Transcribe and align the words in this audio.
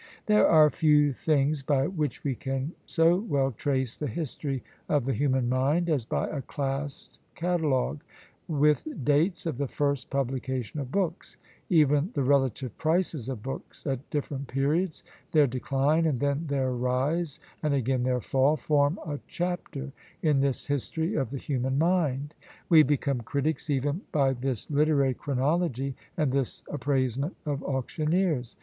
There 0.25 0.47
are 0.47 0.71
few 0.71 1.13
things 1.13 1.61
by 1.61 1.85
which 1.85 2.23
we 2.23 2.33
can 2.33 2.71
so 2.87 3.17
well 3.17 3.51
trace 3.51 3.95
the 3.95 4.07
history 4.07 4.63
of 4.89 5.05
the 5.05 5.13
human 5.13 5.47
mind 5.47 5.89
as 5.91 6.05
by 6.05 6.27
a 6.27 6.41
classed 6.41 7.19
catalogue, 7.35 8.01
with 8.47 8.87
dates 9.05 9.45
of 9.45 9.59
the 9.59 9.67
first 9.67 10.09
publication 10.09 10.79
of 10.79 10.91
books; 10.91 11.37
even 11.69 12.09
the 12.15 12.23
relative 12.23 12.75
prices 12.79 13.29
of 13.29 13.43
books 13.43 13.85
at 13.85 14.09
different 14.09 14.47
periods, 14.47 15.03
their 15.33 15.45
decline 15.45 16.07
and 16.07 16.19
then 16.19 16.47
their 16.47 16.71
rise, 16.73 17.39
and 17.61 17.75
again 17.75 18.01
their 18.01 18.21
fall, 18.21 18.57
form 18.57 18.97
a 19.05 19.19
chapter 19.27 19.91
in 20.23 20.39
this 20.39 20.65
history 20.65 21.13
of 21.13 21.29
the 21.29 21.37
human 21.37 21.77
mind; 21.77 22.33
we 22.69 22.81
become 22.81 23.21
critics 23.21 23.69
even 23.69 24.01
by 24.11 24.33
this 24.33 24.67
literary 24.71 25.13
chronology, 25.13 25.95
and 26.17 26.31
this 26.31 26.63
appraisement 26.71 27.35
of 27.45 27.61
auctioneers. 27.61 28.55